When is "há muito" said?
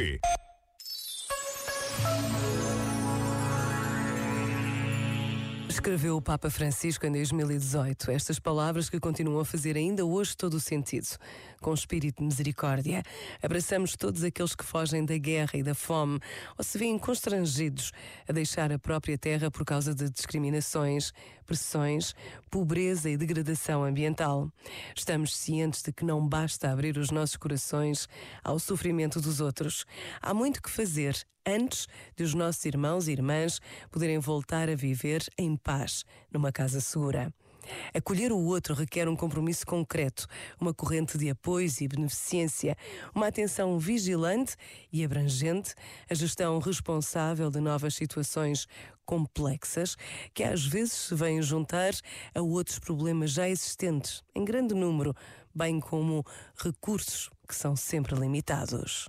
30.20-30.60